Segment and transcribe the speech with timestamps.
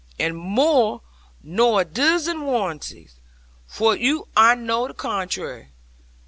[0.17, 1.03] And more
[1.43, 3.19] nor a dizzen warranties;
[3.69, 5.73] fro'ut I know to contrairy.